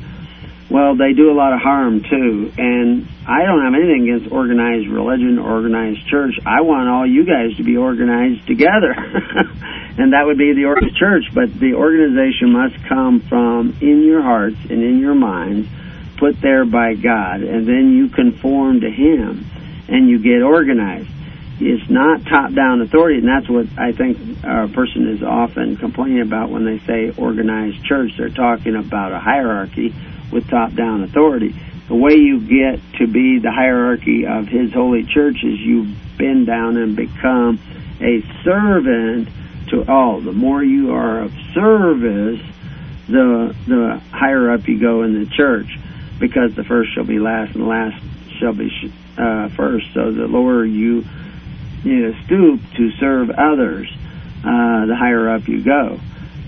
[0.68, 4.88] Well, they do a lot of harm too, and I don't have anything against organized
[4.88, 6.34] religion, organized church.
[6.44, 8.90] I want all you guys to be organized together.
[9.98, 11.24] and that would be the organized church.
[11.32, 15.68] But the organization must come from in your hearts and in your minds,
[16.16, 19.46] put there by God, and then you conform to Him,
[19.86, 21.08] and you get organized.
[21.60, 26.50] It's not top-down authority, and that's what I think a person is often complaining about
[26.50, 28.10] when they say organized church.
[28.18, 29.94] They're talking about a hierarchy
[30.32, 31.54] with top-down authority.
[31.90, 36.46] The way you get to be the hierarchy of His holy church is you bend
[36.46, 37.58] down and become
[38.00, 39.28] a servant
[39.70, 40.20] to all.
[40.20, 42.40] The more you are of service,
[43.08, 45.80] the the higher up you go in the church,
[46.20, 48.00] because the first shall be last and the last
[48.38, 48.70] shall be
[49.18, 49.92] uh, first.
[49.92, 51.04] So the lower you
[51.82, 53.90] you know, stoop to serve others,
[54.44, 55.98] uh, the higher up you go.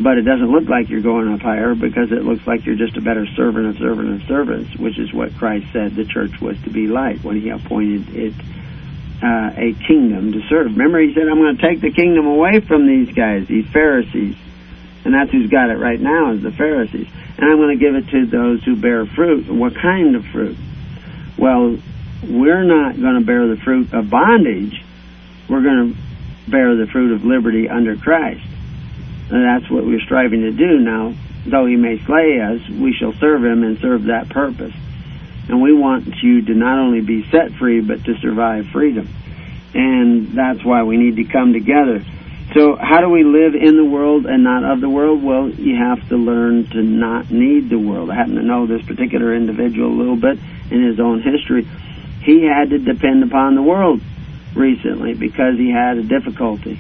[0.01, 2.97] But it doesn't look like you're going up higher because it looks like you're just
[2.97, 6.61] a better servant of servant of servants, which is what Christ said the church was
[6.63, 8.35] to be like when he appointed it
[9.23, 10.67] uh, a kingdom to serve.
[10.73, 14.37] Remember, he said, I'm going to take the kingdom away from these guys, these Pharisees.
[15.05, 17.09] And that's who's got it right now is the Pharisees.
[17.39, 19.49] And I'm going to give it to those who bear fruit.
[19.49, 20.57] What kind of fruit?
[21.39, 21.79] Well,
[22.29, 24.85] we're not going to bear the fruit of bondage.
[25.49, 28.47] We're going to bear the fruit of liberty under Christ.
[29.33, 31.15] And that's what we're striving to do now.
[31.47, 34.75] Though he may slay us, we shall serve him and serve that purpose.
[35.49, 39.09] And we want you to not only be set free, but to survive freedom.
[39.75, 42.05] And that's why we need to come together.
[42.55, 45.23] So how do we live in the world and not of the world?
[45.23, 48.11] Well, you have to learn to not need the world.
[48.11, 50.39] I happen to know this particular individual a little bit
[50.71, 51.67] in his own history.
[52.23, 54.03] He had to depend upon the world
[54.55, 56.79] recently because he had a difficulty,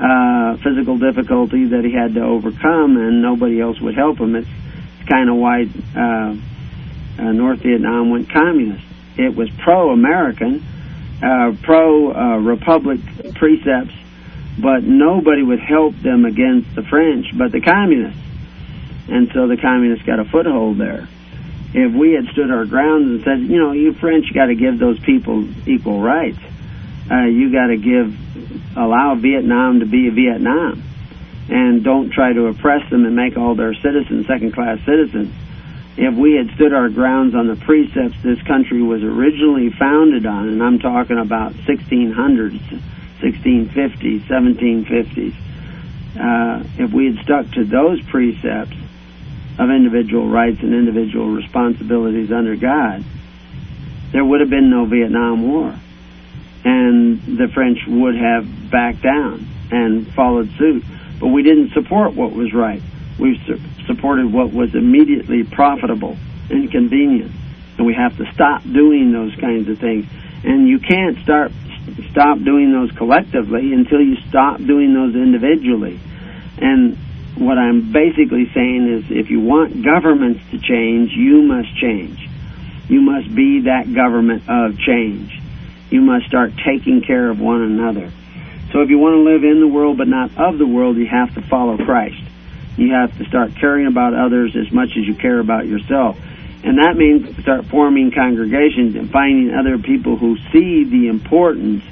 [0.00, 4.34] uh, physical difficulty that he had to overcome, and nobody else would help him.
[4.34, 4.48] It's,
[5.10, 6.36] kind of why uh,
[7.18, 8.84] uh, North Vietnam went communist.
[9.16, 10.64] It was pro-American,
[11.22, 13.94] uh, pro-republic uh, precepts,
[14.58, 18.20] but nobody would help them against the French but the communists.
[19.08, 21.08] And so the communists got a foothold there.
[21.72, 24.78] If we had stood our ground and said, you know, you French got to give
[24.78, 26.38] those people equal rights.
[27.10, 30.82] Uh, you got to give, allow Vietnam to be Vietnam.
[31.48, 35.34] And don't try to oppress them and make all their citizens second-class citizens
[35.96, 40.48] if we had stood our grounds on the precepts this country was originally founded on,
[40.48, 42.58] and I'm talking about 1600s,
[43.20, 45.34] 1650s, 1750s,
[46.18, 48.76] uh, if we had stuck to those precepts
[49.58, 53.04] of individual rights and individual responsibilities under God,
[54.12, 55.78] there would have been no Vietnam War.
[56.64, 60.84] And the French would have backed down and followed suit.
[61.18, 62.82] But we didn't support what was right.
[63.18, 63.40] We
[63.86, 66.16] supported what was immediately profitable
[66.48, 67.32] and convenient.
[67.76, 70.06] And we have to stop doing those kinds of things
[70.44, 71.52] And you can't start
[72.10, 75.98] stop doing those collectively until you stop doing those individually.
[76.58, 76.96] And
[77.36, 82.28] what I'm basically saying is if you want governments to change, you must change.
[82.88, 85.39] You must be that government of change.
[85.90, 88.10] You must start taking care of one another.
[88.72, 91.06] So if you want to live in the world but not of the world, you
[91.06, 92.22] have to follow Christ.
[92.76, 96.16] You have to start caring about others as much as you care about yourself.
[96.62, 101.82] And that means start forming congregations and finding other people who see the importance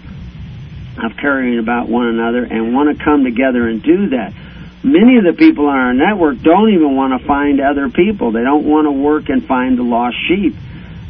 [1.02, 4.32] of caring about one another and want to come together and do that.
[4.82, 8.30] Many of the people on our network don't even want to find other people.
[8.30, 10.54] They don't want to work and find the lost sheep.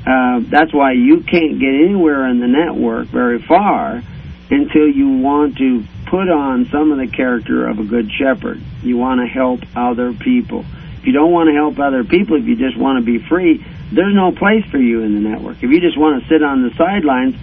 [0.09, 4.03] Uh, that's why you can't get anywhere in the network very far
[4.51, 8.59] until you want to put on some of the character of a good shepherd.
[8.83, 10.65] You want to help other people.
[10.97, 13.63] If you don't want to help other people, if you just want to be free,
[13.93, 15.63] there's no place for you in the network.
[15.63, 17.37] If you just want to sit on the sidelines,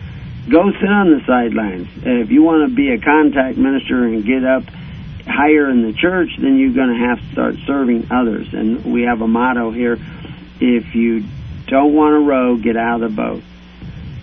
[0.49, 1.88] go sit on the sidelines.
[2.01, 4.63] If you want to be a contact minister and get up
[5.28, 8.47] higher in the church, then you're going to have to start serving others.
[8.53, 9.99] And we have a motto here:
[10.59, 11.26] if you
[11.68, 13.43] don't want to row, get out of the boat.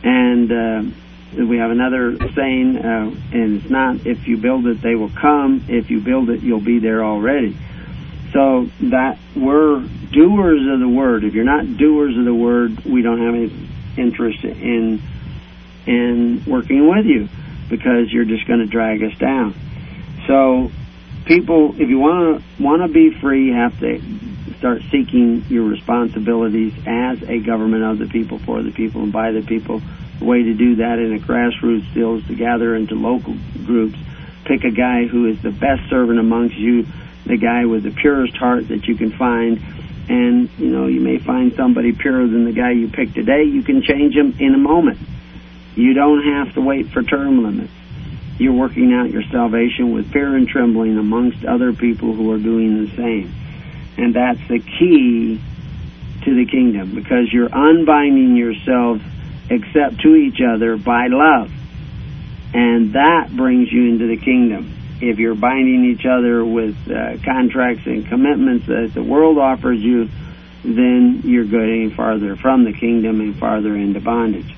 [0.05, 4.95] And uh, we have another saying, uh, and it's not if you build it, they
[4.95, 5.65] will come.
[5.69, 7.57] If you build it, you'll be there already.
[8.33, 11.25] So that we're doers of the word.
[11.25, 15.03] If you're not doers of the word, we don't have any interest in
[15.87, 17.29] in working with you
[17.69, 19.55] because you're just going to drag us down.
[20.27, 20.71] So
[21.25, 23.99] people, if you want to want to be free, you have to
[24.63, 29.33] start seeking your responsibilities as a government of the people, for the people, and by
[29.33, 29.83] the people
[30.23, 33.35] the way to do that in a grassroots deal is to gather into local
[33.67, 33.99] groups.
[34.45, 36.87] Pick a guy who is the best servant amongst you,
[37.27, 39.61] the guy with the purest heart that you can find.
[40.09, 43.43] And, you know, you may find somebody purer than the guy you picked today.
[43.43, 45.01] You can change him in a moment.
[45.75, 47.73] You don't have to wait for term limits.
[48.39, 52.85] You're working out your salvation with fear and trembling amongst other people who are doing
[52.85, 53.42] the same.
[53.97, 55.41] And that's the key
[56.25, 59.01] to the kingdom because you're unbinding yourself
[59.51, 61.51] except to each other by love.
[62.55, 64.73] And that brings you into the kingdom.
[65.01, 70.09] If you're binding each other with uh, contracts and commitments that the world offers you,
[70.65, 74.55] then you're getting farther from the kingdom and farther into bondage.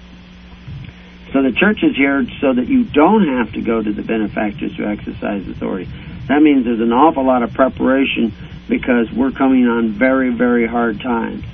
[1.35, 4.77] So the church is here so that you don't have to go to the benefactors
[4.77, 5.91] to exercise authority.
[6.29, 8.33] That means there's an awful lot of preparation
[8.69, 11.45] because we're coming on very, very hard times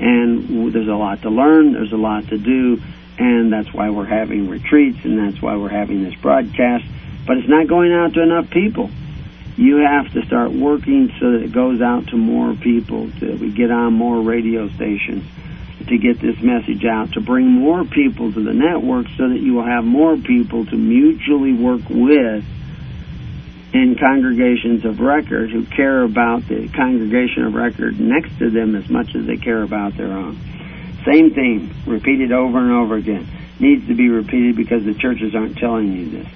[0.00, 2.80] and there's a lot to learn, there's a lot to do,
[3.18, 6.84] and that's why we're having retreats, and that's why we're having this broadcast.
[7.26, 8.90] But it's not going out to enough people.
[9.56, 13.50] You have to start working so that it goes out to more people, to we
[13.50, 15.24] get on more radio stations,
[15.88, 19.54] to get this message out, to bring more people to the network so that you
[19.54, 22.44] will have more people to mutually work with
[23.72, 28.88] in congregations of record who care about the congregation of record next to them as
[28.88, 30.38] much as they care about their own.
[31.04, 33.28] Same thing, repeated over and over again.
[33.60, 36.28] Needs to be repeated because the churches aren't telling you this.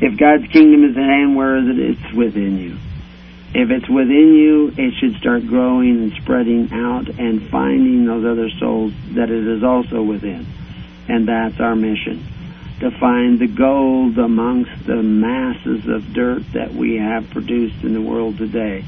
[0.00, 1.78] If God's kingdom is at hand, where is it?
[1.78, 2.76] It's within you.
[3.54, 8.50] If it's within you, it should start growing and spreading out and finding those other
[8.50, 10.46] souls that it is also within.
[11.08, 12.26] And that's our mission
[12.80, 18.00] to find the gold amongst the masses of dirt that we have produced in the
[18.00, 18.84] world today.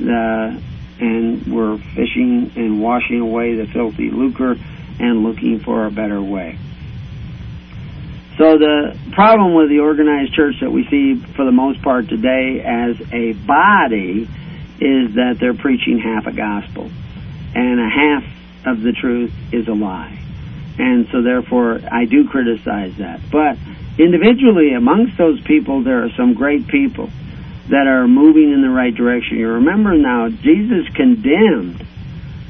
[0.00, 0.58] Uh,
[0.98, 4.56] and we're fishing and washing away the filthy lucre
[4.98, 6.58] and looking for a better way.
[8.38, 12.62] So the problem with the organized church that we see for the most part today
[12.64, 14.28] as a body
[14.78, 16.90] is that they're preaching half a gospel
[17.54, 18.24] and a half
[18.66, 20.16] of the truth is a lie
[20.78, 23.20] and so therefore I do criticize that.
[23.30, 23.56] But
[23.98, 27.10] individually, amongst those people, there are some great people
[27.68, 29.38] that are moving in the right direction.
[29.38, 31.84] You remember now, Jesus condemned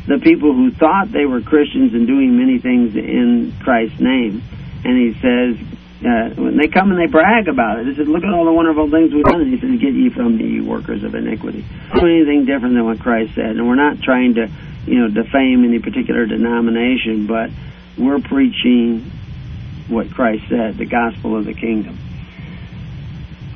[0.06, 4.42] the people who thought they were Christians and doing many things in Christ's name.
[4.86, 5.58] And he says,
[6.06, 8.52] uh, when they come and they brag about it, he said, look at all the
[8.52, 9.40] wonderful things we've done.
[9.40, 11.64] And he says, get ye from me, you workers of iniquity.
[11.92, 13.56] Do anything different than what Christ said.
[13.58, 14.48] And we're not trying to,
[14.86, 17.50] you know, defame any particular denomination, but
[17.98, 19.10] we're preaching
[19.88, 21.98] what Christ said, the gospel of the kingdom.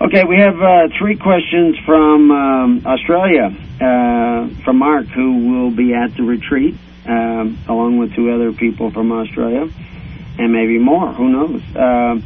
[0.00, 5.94] Okay, we have uh, three questions from um, Australia, uh, from Mark, who will be
[5.94, 6.74] at the retreat,
[7.06, 9.68] um, along with two other people from Australia,
[10.38, 11.62] and maybe more, who knows.
[11.74, 12.20] Uh,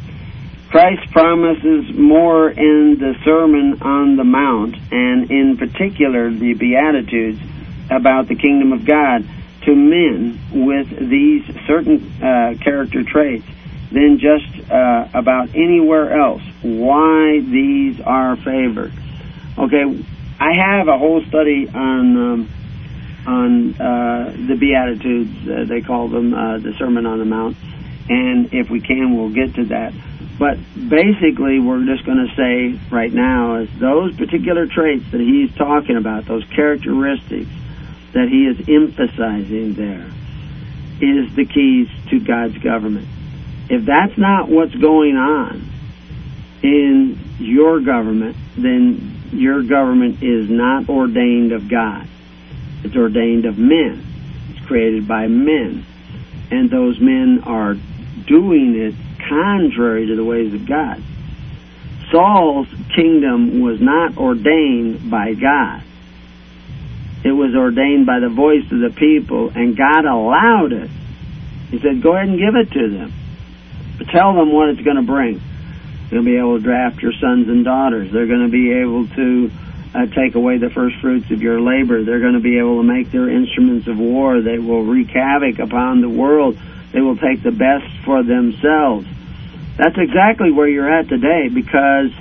[0.69, 7.39] Christ promises more in the Sermon on the Mount, and in particular the Beatitudes
[7.89, 9.25] about the kingdom of God
[9.63, 13.45] to men with these certain uh, character traits
[13.91, 16.41] than just uh, about anywhere else.
[16.61, 18.91] Why these are favored?
[19.57, 20.03] Okay,
[20.39, 22.49] I have a whole study on um,
[23.25, 25.47] on uh, the Beatitudes.
[25.47, 27.55] Uh, they call them uh, the Sermon on the Mount,
[28.09, 29.93] and if we can, we'll get to that.
[30.37, 35.53] But basically, we're just going to say right now is those particular traits that he's
[35.55, 37.49] talking about, those characteristics
[38.13, 40.07] that he is emphasizing there,
[41.01, 43.07] is the keys to God's government.
[43.69, 45.69] If that's not what's going on
[46.61, 52.07] in your government, then your government is not ordained of God.
[52.83, 54.05] It's ordained of men.
[54.51, 55.85] It's created by men.
[56.51, 57.75] And those men are
[58.25, 58.95] doing it
[59.27, 61.03] contrary to the ways of God.
[62.11, 65.81] Saul's kingdom was not ordained by God.
[67.23, 70.89] It was ordained by the voice of the people, and God allowed it.
[71.71, 73.13] He said, Go ahead and give it to them.
[73.97, 75.41] But tell them what it's going to bring.
[76.09, 78.11] They'll be able to draft your sons and daughters.
[78.11, 79.51] They're going to be able to
[79.95, 82.03] uh, take away the first fruits of your labor.
[82.03, 84.41] They're going to be able to make their instruments of war.
[84.41, 86.59] They will wreak havoc upon the world.
[86.95, 89.05] They will take the best for themselves.
[89.75, 92.15] That's exactly where you're at today because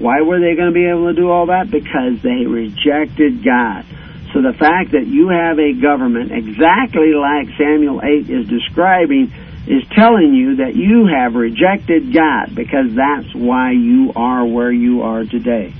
[0.00, 1.70] why were they going to be able to do all that?
[1.70, 3.86] Because they rejected God.
[4.32, 9.32] So the fact that you have a government exactly like Samuel 8 is describing
[9.68, 15.02] is telling you that you have rejected God because that's why you are where you
[15.02, 15.72] are today.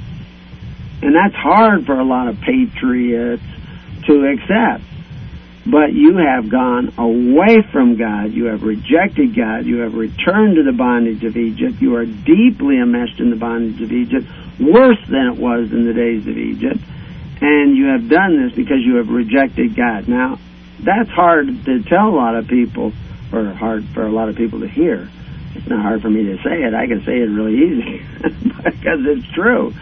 [1.02, 3.42] And that's hard for a lot of patriots
[4.06, 4.84] to accept.
[5.64, 8.32] But you have gone away from God.
[8.32, 9.64] You have rejected God.
[9.64, 11.80] You have returned to the bondage of Egypt.
[11.80, 14.26] You are deeply enmeshed in the bondage of Egypt,
[14.58, 16.80] worse than it was in the days of Egypt.
[17.40, 20.08] And you have done this because you have rejected God.
[20.08, 20.38] Now,
[20.80, 22.92] that's hard to tell a lot of people
[23.32, 25.08] or hard for a lot of people to hear.
[25.54, 26.74] It's not hard for me to say it.
[26.74, 29.74] I can say it really easy because it's true.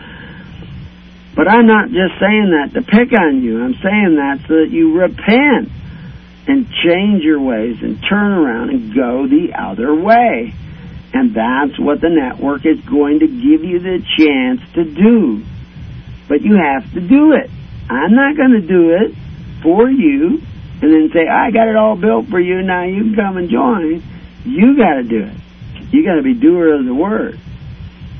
[1.41, 3.64] But I'm not just saying that to pick on you.
[3.64, 5.72] I'm saying that so that you repent
[6.47, 10.53] and change your ways and turn around and go the other way.
[11.14, 15.43] And that's what the network is going to give you the chance to do.
[16.28, 17.49] But you have to do it.
[17.88, 19.16] I'm not going to do it
[19.62, 20.43] for you
[20.82, 23.49] and then say, I got it all built for you, now you can come and
[23.49, 24.03] join.
[24.45, 25.36] You got to do it.
[25.91, 27.41] You got to be doer of the word.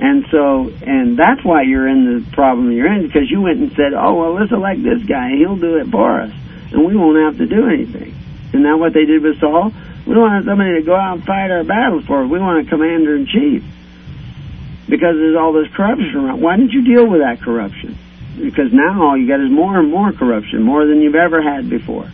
[0.01, 3.71] And so, and that's why you're in the problem you're in, because you went and
[3.73, 6.33] said, oh, well, let's elect this guy, he'll do it for us,
[6.73, 8.15] and we won't have to do anything.
[8.49, 9.73] Isn't that what they did with Saul?
[10.07, 12.31] We don't want somebody to go out and fight our battles for us.
[12.31, 13.63] We want a commander in chief.
[14.89, 16.41] Because there's all this corruption around.
[16.41, 17.97] Why didn't you deal with that corruption?
[18.41, 21.69] Because now all you got is more and more corruption, more than you've ever had
[21.69, 22.11] before.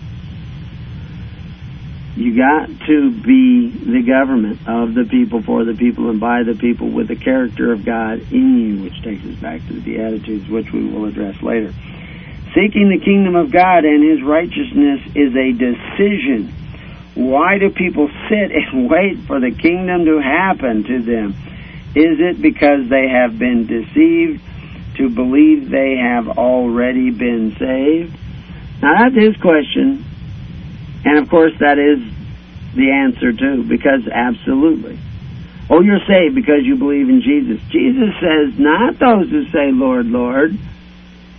[2.16, 6.54] You got to be the government of the people, for the people, and by the
[6.54, 10.48] people with the character of God in you, which takes us back to the Beatitudes,
[10.48, 11.74] which we will address later.
[12.54, 16.54] Seeking the kingdom of God and His righteousness is a decision.
[17.14, 21.36] Why do people sit and wait for the kingdom to happen to them?
[21.94, 24.42] Is it because they have been deceived
[24.96, 28.16] to believe they have already been saved?
[28.80, 30.02] Now that's his question.
[31.06, 32.02] And of course, that is
[32.74, 34.98] the answer too, because absolutely.
[35.70, 37.62] Oh, you're saved because you believe in Jesus.
[37.70, 40.58] Jesus says, not those who say, Lord, Lord,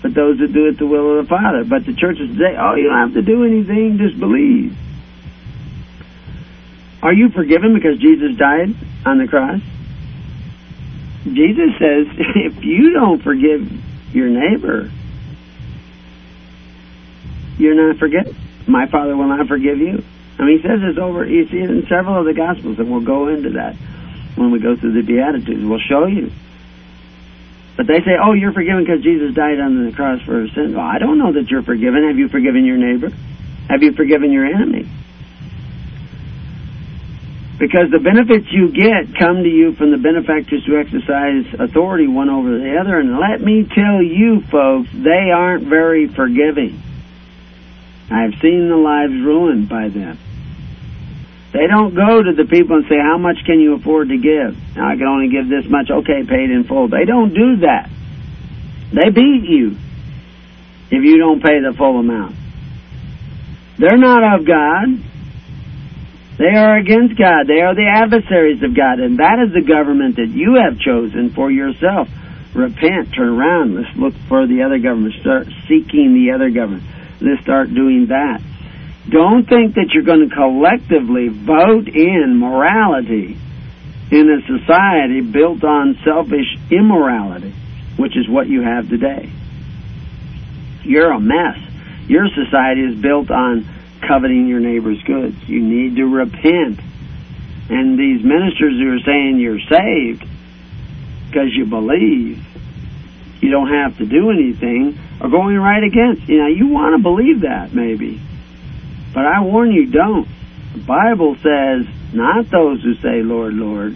[0.02, 1.66] but those who do it the will of the Father.
[1.66, 4.74] But the churches say, oh, you don't have to do anything, just believe.
[7.04, 8.74] Are you forgiven because Jesus died
[9.06, 9.60] on the cross?
[11.26, 13.70] Jesus says, if you don't forgive
[14.16, 14.90] your neighbor,
[17.58, 20.04] you're not forgiven my Father will not forgive you.
[20.40, 22.92] I mean, he says this over, you see it in several of the Gospels, and
[22.92, 23.76] we'll go into that
[24.36, 25.64] when we go through the Beatitudes.
[25.64, 26.32] We'll show you.
[27.76, 30.76] But they say, oh, you're forgiven because Jesus died on the cross for sins.
[30.76, 32.08] Well, I don't know that you're forgiven.
[32.08, 33.10] Have you forgiven your neighbor?
[33.70, 34.90] Have you forgiven your enemy?
[37.60, 42.30] Because the benefits you get come to you from the benefactors who exercise authority one
[42.30, 43.00] over the other.
[43.00, 46.82] And let me tell you, folks, they aren't very forgiving.
[48.10, 50.18] I've seen the lives ruined by them.
[51.52, 54.56] They don't go to the people and say, how much can you afford to give?
[54.76, 55.90] Now, I can only give this much.
[55.90, 56.88] Okay, paid in full.
[56.88, 57.90] They don't do that.
[58.94, 59.76] They beat you
[60.92, 62.36] if you don't pay the full amount.
[63.78, 65.04] They're not of God.
[66.38, 67.48] They are against God.
[67.48, 69.00] They are the adversaries of God.
[69.00, 72.08] And that is the government that you have chosen for yourself.
[72.54, 73.76] Repent, turn around.
[73.76, 75.16] Let's look for the other government.
[75.22, 76.84] Start seeking the other government
[77.20, 78.42] to start doing that.
[79.10, 83.38] Don't think that you're going to collectively vote in morality
[84.12, 87.54] in a society built on selfish immorality,
[87.98, 89.30] which is what you have today.
[90.84, 91.58] You're a mess.
[92.08, 93.68] Your society is built on
[94.08, 95.36] coveting your neighbor's goods.
[95.48, 96.80] You need to repent.
[97.70, 100.26] And these ministers who are saying you're saved
[101.28, 102.46] because you believe,
[103.42, 106.28] you don't have to do anything, are going right against.
[106.28, 108.22] You know, you want to believe that maybe.
[109.14, 110.28] But I warn you, don't.
[110.74, 113.96] The Bible says, not those who say, Lord, Lord.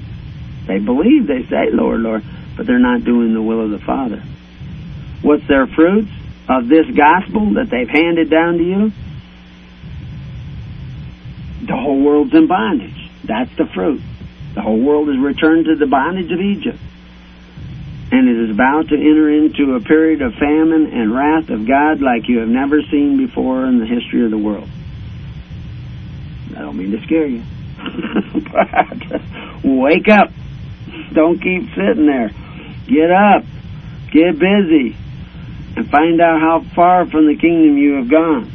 [0.68, 2.24] They believe, they say, Lord, Lord,
[2.56, 4.24] but they're not doing the will of the Father.
[5.22, 6.12] What's their fruits
[6.48, 8.92] of this gospel that they've handed down to you?
[11.68, 13.10] The whole world's in bondage.
[13.24, 14.02] That's the fruit.
[14.56, 16.80] The whole world is returned to the bondage of Egypt.
[18.12, 22.01] And it is about to enter into a period of famine and wrath of God
[22.01, 24.68] like you have never seen before in the history of the world.
[26.51, 27.41] I don't mean to scare you.
[28.51, 30.30] but wake up.
[31.14, 32.32] Don't keep sitting there.
[32.86, 33.45] Get up.
[34.12, 34.95] Get busy.
[35.78, 38.51] And find out how far from the kingdom you have gone.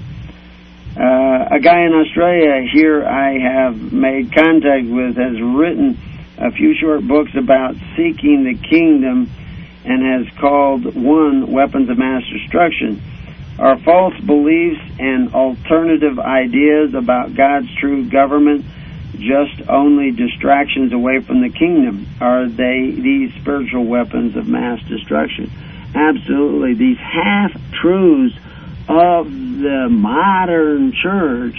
[0.98, 5.98] Uh, a guy in Australia here I have made contact with has written
[6.38, 9.30] a few short books about seeking the kingdom
[9.87, 13.01] and has called one Weapons of Mass Destruction.
[13.59, 18.66] Are false beliefs and alternative ideas about God's true government
[19.18, 22.07] just only distractions away from the kingdom?
[22.20, 25.51] Are they these spiritual weapons of mass destruction?
[25.95, 26.74] Absolutely.
[26.74, 28.37] These half truths
[28.89, 31.57] of the modern church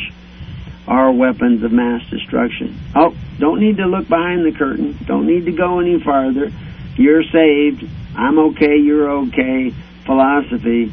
[0.88, 2.78] are weapons of mass destruction.
[2.96, 4.98] Oh, don't need to look behind the curtain.
[5.06, 6.52] Don't need to go any farther.
[6.96, 7.88] You're saved.
[8.18, 8.78] I'm okay.
[8.78, 9.74] You're okay.
[10.06, 10.92] Philosophy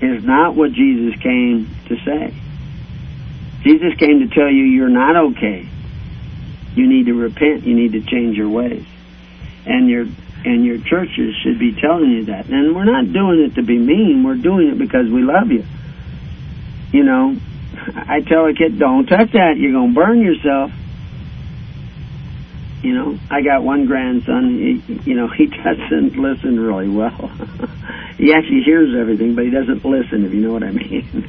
[0.00, 2.34] is not what Jesus came to say.
[3.62, 5.68] Jesus came to tell you you're not okay.
[6.74, 7.64] You need to repent.
[7.64, 8.84] You need to change your ways.
[9.64, 10.06] And your
[10.44, 12.46] and your churches should be telling you that.
[12.46, 14.22] And we're not doing it to be mean.
[14.22, 15.64] We're doing it because we love you.
[16.92, 17.36] You know,
[17.94, 19.56] I tell a kid, don't touch that.
[19.56, 20.70] You're going to burn yourself.
[22.82, 24.50] You know, I got one grandson.
[24.50, 27.10] He, you know, he doesn't listen really well.
[28.18, 30.24] he actually hears everything, but he doesn't listen.
[30.24, 31.28] If you know what I mean.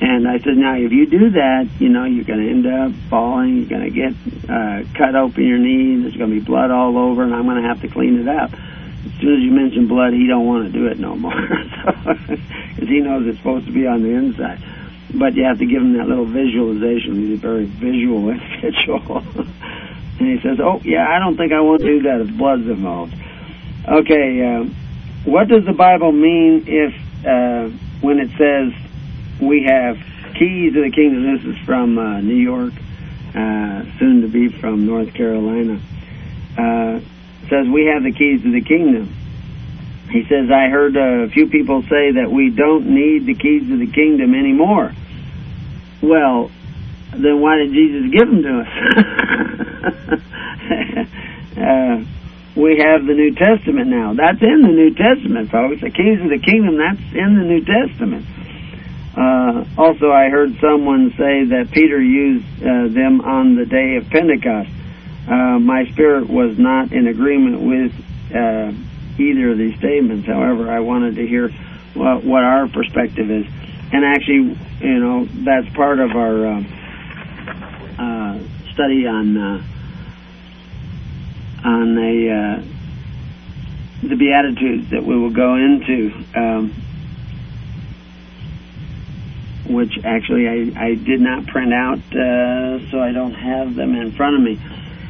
[0.00, 2.92] And I said, now if you do that, you know, you're going to end up
[3.10, 3.58] falling.
[3.58, 4.12] You're going to get
[4.48, 6.00] uh, cut open your knee.
[6.00, 8.28] There's going to be blood all over, and I'm going to have to clean it
[8.28, 8.52] up.
[8.52, 12.88] As soon as you mention blood, he don't want to do it no more, because
[12.88, 14.62] he knows it's supposed to be on the inside.
[15.14, 17.16] But you have to give him that little visualization.
[17.16, 19.24] He's a very visual individual.
[20.18, 22.66] And he says, "Oh yeah, I don't think I want to do that if blood's
[22.66, 23.14] involved."
[23.86, 24.64] Okay, uh,
[25.24, 26.94] what does the Bible mean if
[27.26, 27.68] uh,
[28.00, 28.72] when it says
[29.40, 29.98] we have
[30.38, 31.36] keys to the kingdom.
[31.36, 32.72] This is from uh, New York,
[33.30, 35.80] uh, soon to be from North Carolina.
[36.56, 37.00] Uh,
[37.48, 39.14] says we have the keys to the kingdom.
[40.10, 43.76] He says I heard a few people say that we don't need the keys to
[43.76, 44.92] the kingdom anymore.
[46.00, 46.50] Well,
[47.12, 48.68] then why did Jesus give them to us?
[51.56, 52.04] uh,
[52.58, 54.12] we have the New Testament now.
[54.14, 55.80] That's in the New Testament, folks.
[55.80, 58.26] The keys of the kingdom, that's in the New Testament.
[59.16, 64.10] Uh, also, I heard someone say that Peter used uh, them on the day of
[64.10, 64.70] Pentecost.
[65.26, 67.92] Uh, my spirit was not in agreement with
[68.34, 68.72] uh,
[69.18, 70.26] either of these statements.
[70.26, 71.48] However, I wanted to hear
[71.94, 73.46] what, what our perspective is.
[73.92, 76.46] And actually, you know, that's part of our
[77.98, 78.38] uh, uh,
[78.72, 79.36] study on
[81.64, 82.64] on the
[84.02, 86.12] the Beatitudes that we will go into.
[86.34, 86.84] Um,
[89.68, 94.12] which actually I, I did not print out, uh, so I don't have them in
[94.12, 94.58] front of me.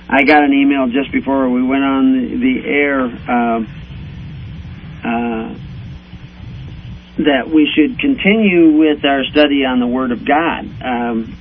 [0.08, 3.60] I got an email just before we went on the, the air uh,
[5.04, 5.54] uh,
[7.18, 10.68] that we should continue with our study on the Word of God.
[10.82, 11.36] Um,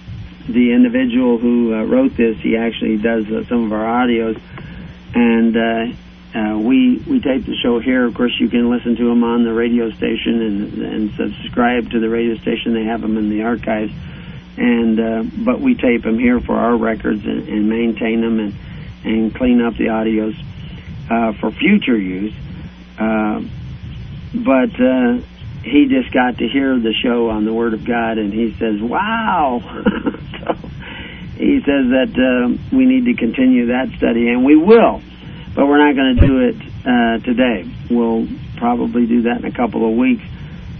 [0.47, 4.39] the individual who uh, wrote this, he actually does uh, some of our audios,
[5.13, 8.05] and uh, uh, we we tape the show here.
[8.05, 11.99] Of course, you can listen to them on the radio station and and subscribe to
[11.99, 12.73] the radio station.
[12.73, 13.93] They have them in the archives,
[14.57, 18.53] and uh, but we tape them here for our records and, and maintain them and
[19.03, 20.35] and clean up the audios
[21.09, 22.33] uh, for future use.
[22.99, 23.41] Uh,
[24.33, 25.19] but uh,
[25.67, 28.81] he just got to hear the show on the Word of God, and he says,
[28.81, 29.61] "Wow!"
[30.39, 30.53] so
[31.35, 35.01] he says that uh, we need to continue that study, and we will
[35.57, 36.55] but we're not going to do it
[36.85, 37.67] uh, today.
[37.89, 40.23] We'll probably do that in a couple of weeks.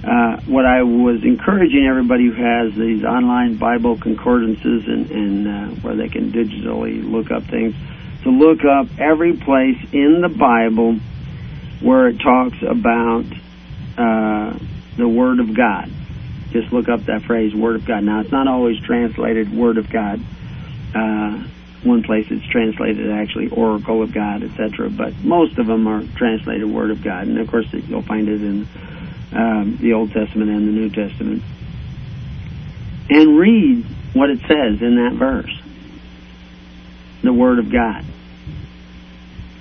[0.04, 5.68] Uh, what I was encouraging everybody who has these online Bible concordances and, and uh,
[5.82, 7.74] where they can digitally look up things,
[8.22, 11.00] to look up every place in the Bible
[11.82, 13.26] where it talks about
[13.98, 14.60] uh,
[14.98, 15.90] the Word of God.
[16.52, 18.04] Just look up that phrase, Word of God.
[18.04, 20.20] Now, it's not always translated Word of God.
[20.96, 21.44] Uh,
[21.84, 24.90] one place it's translated actually Oracle of God, etc.
[24.90, 28.42] But most of them are translated Word of God, and of course you'll find it
[28.42, 28.68] in
[29.32, 31.44] um, the Old Testament and the New Testament.
[33.10, 35.62] And read what it says in that verse,
[37.24, 38.04] the Word of God,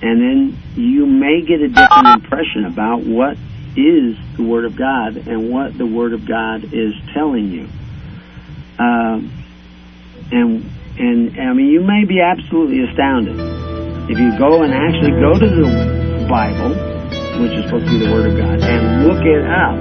[0.02, 3.36] and then you may get a different impression about what
[3.76, 7.68] is the Word of God and what the Word of God is telling you.
[8.78, 9.32] Um,
[10.32, 13.36] and and I mean, you may be absolutely astounded
[14.10, 16.70] if you go and actually go to the Bible,
[17.42, 19.76] which is supposed to be the Word of God, and look it up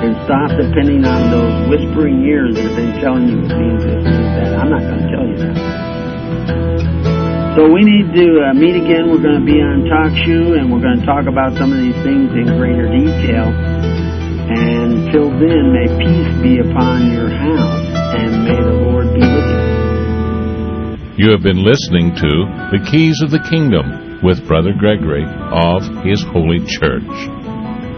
[0.00, 4.02] and stop depending on those whispering ears that have been telling you it means this,
[4.02, 4.58] means that.
[4.58, 7.19] I'm not going to tell you that.
[7.58, 9.10] So we need to uh, meet again.
[9.10, 11.98] We're going to be on TalkShoe, and we're going to talk about some of these
[12.06, 13.50] things in greater detail.
[13.50, 17.82] And till then, may peace be upon your house,
[18.14, 21.26] and may the Lord be with you.
[21.26, 22.30] You have been listening to
[22.70, 27.10] The Keys of the Kingdom with Brother Gregory of His Holy Church.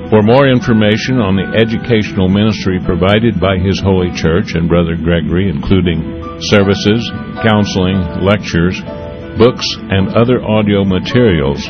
[0.08, 5.52] For more information on the educational ministry provided by His Holy Church and Brother Gregory,
[5.52, 6.00] including
[6.40, 7.04] services,
[7.44, 8.80] counseling, lectures,
[9.38, 11.64] books, and other audio materials,